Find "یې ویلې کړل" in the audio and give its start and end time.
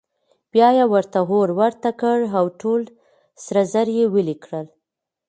3.97-4.65